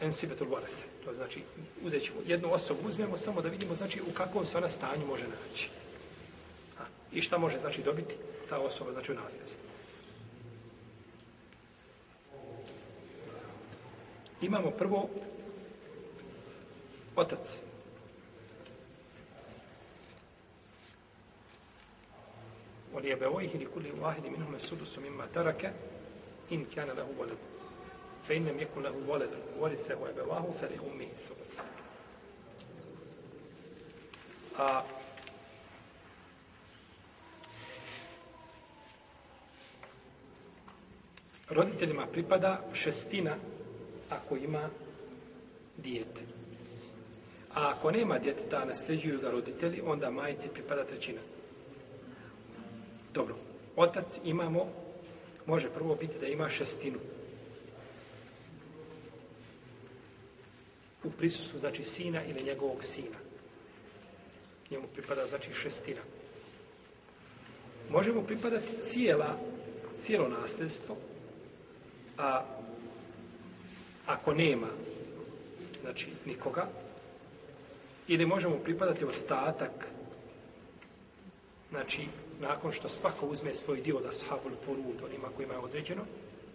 [0.00, 0.84] ensibetul varese.
[1.04, 1.42] To znači,
[1.82, 5.24] uzet ćemo jednu osobu, uzmemo samo da vidimo znači u kakvom se ona stanju može
[5.24, 5.70] naći.
[6.78, 8.14] A, I šta može znači dobiti
[8.48, 9.64] ta osoba znači u nasljedstvu.
[14.40, 15.08] Imamo prvo
[17.16, 17.60] otac.
[22.94, 25.70] On je beojih ili kuli wahidi minhum sudusu mimma taraka
[26.50, 26.66] in
[28.30, 28.36] fe lahu walad.
[28.36, 31.60] Fa in lam yakun lahu walad warithahu abawahu fa li ummihi thuluth.
[34.58, 34.84] A
[41.48, 43.36] roditeljima pripada šestina
[44.10, 44.68] ako ima
[45.76, 46.20] dijete.
[47.54, 51.20] A ako nema djeteta, nasljeđuju ga roditelji, onda majici pripada trećina.
[53.14, 53.36] Dobro,
[53.76, 54.66] otac imamo,
[55.46, 56.98] može prvo biti da ima šestinu.
[61.04, 63.16] U prisustvu znači sina ili njegovog sina.
[64.70, 66.00] Njemu pripada znači šestina.
[67.90, 69.36] Možemo pripadati cijela,
[70.00, 70.96] cijelo nasljedstvo,
[72.18, 72.44] a
[74.06, 74.66] ako nema
[75.82, 76.68] znači nikoga
[78.08, 79.70] ili možemo pripadati ostatak
[81.70, 82.06] znači
[82.40, 86.02] nakon što svako uzme svoj dio da shabul furud onima kojima je određeno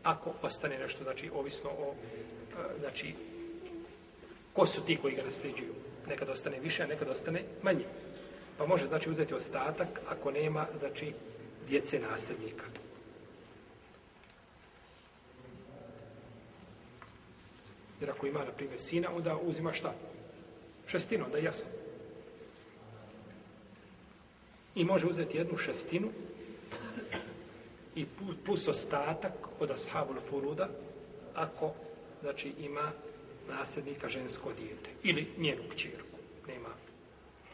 [0.03, 1.95] ako ostane nešto znači ovisno o
[2.79, 3.13] znači
[4.55, 5.73] ko su ti koji ga nasljeđuju
[6.07, 7.85] nekad ostane više a nekad ostane manje
[8.57, 11.13] pa može znači uzeti ostatak ako nema znači
[11.67, 12.65] djece nasljednika
[18.01, 19.93] Jer ako ima, na primjer, sina, onda uzima šta?
[20.87, 21.69] Šestinu, onda jasno.
[24.75, 26.09] I može uzeti jednu šestinu
[27.95, 28.05] i
[28.45, 30.69] plus ostatak od ashabul furuda
[31.35, 31.73] ako,
[32.21, 32.91] znači, ima
[33.49, 34.89] nasljednika žensko dijete.
[35.03, 36.17] Ili njenu kćerku.
[36.47, 36.69] Nema.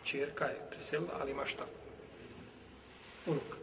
[0.03, 1.65] Čerka je preselila, ali ima šta?
[3.25, 3.60] Unuka.